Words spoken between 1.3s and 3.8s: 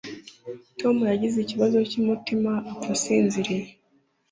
ikibazo cy'umutima apfa asinziriye.